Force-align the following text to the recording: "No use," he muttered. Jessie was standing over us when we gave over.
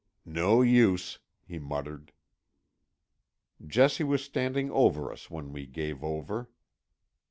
"No 0.25 0.63
use," 0.63 1.19
he 1.45 1.59
muttered. 1.59 2.11
Jessie 3.63 4.03
was 4.03 4.23
standing 4.25 4.71
over 4.71 5.11
us 5.11 5.29
when 5.29 5.53
we 5.53 5.67
gave 5.67 6.03
over. 6.03 6.49